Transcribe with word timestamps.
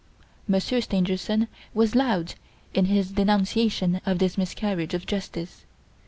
Monsieur 0.47 0.81
Stangerson 0.81 1.47
was 1.75 1.93
loud 1.93 2.33
in 2.73 2.85
his 2.85 3.11
denunciation 3.11 4.01
of 4.03 4.17
this 4.17 4.35
miscarriage 4.35 4.95
of 4.95 5.05
justice. 5.05 5.63